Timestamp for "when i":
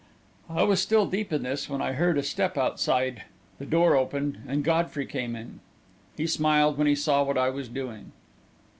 1.69-1.91